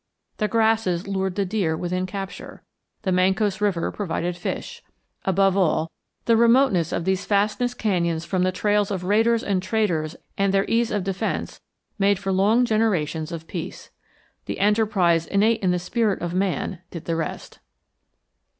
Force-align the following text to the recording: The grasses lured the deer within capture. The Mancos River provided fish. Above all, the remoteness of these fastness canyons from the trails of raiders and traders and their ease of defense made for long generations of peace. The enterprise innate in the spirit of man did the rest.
The 0.37 0.47
grasses 0.47 1.07
lured 1.07 1.35
the 1.35 1.45
deer 1.45 1.77
within 1.77 2.07
capture. 2.07 2.63
The 3.03 3.11
Mancos 3.11 3.61
River 3.61 3.91
provided 3.91 4.35
fish. 4.35 4.81
Above 5.25 5.55
all, 5.55 5.91
the 6.25 6.35
remoteness 6.35 6.91
of 6.91 7.05
these 7.05 7.23
fastness 7.25 7.75
canyons 7.75 8.25
from 8.25 8.41
the 8.41 8.51
trails 8.51 8.89
of 8.89 9.03
raiders 9.03 9.43
and 9.43 9.61
traders 9.61 10.15
and 10.39 10.51
their 10.51 10.65
ease 10.67 10.89
of 10.89 11.03
defense 11.03 11.61
made 11.99 12.17
for 12.17 12.31
long 12.31 12.65
generations 12.65 13.31
of 13.31 13.45
peace. 13.45 13.91
The 14.45 14.57
enterprise 14.59 15.27
innate 15.27 15.61
in 15.61 15.69
the 15.69 15.77
spirit 15.77 16.19
of 16.23 16.33
man 16.33 16.79
did 16.89 17.05
the 17.05 17.15
rest. 17.15 17.59